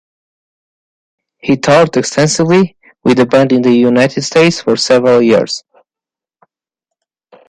He 1.37 1.57
toured 1.57 1.95
extensively 1.95 2.75
with 3.03 3.17
the 3.17 3.27
band 3.27 3.51
in 3.51 3.61
the 3.61 3.71
United 3.75 4.23
States 4.23 4.59
for 4.59 4.75
several 4.75 5.21
years. 5.21 5.63